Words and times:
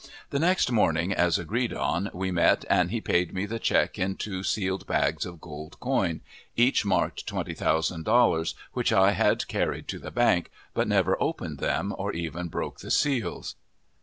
The 0.31 0.39
next 0.39 0.71
morning, 0.71 1.13
as 1.13 1.37
agreed 1.37 1.71
on, 1.75 2.09
we 2.11 2.31
met, 2.31 2.65
and 2.71 2.89
he 2.89 2.99
paid 2.99 3.35
me 3.35 3.45
the 3.45 3.59
check 3.59 3.99
in 3.99 4.15
two 4.15 4.41
sealed 4.41 4.87
bags 4.87 5.27
of 5.27 5.39
gold 5.39 5.79
coin, 5.79 6.21
each 6.55 6.83
marked 6.83 7.27
twenty 7.27 7.53
thousand 7.53 8.03
dollars, 8.05 8.55
which 8.73 8.91
I 8.91 9.11
had 9.11 9.47
carried 9.47 9.87
to 9.89 9.99
the 9.99 10.09
bank, 10.09 10.49
but 10.73 10.87
never 10.87 11.21
opened 11.21 11.59
them, 11.59 11.93
or 11.95 12.13
even 12.13 12.47
broke 12.47 12.79
the 12.79 12.89
seals. 12.89 13.53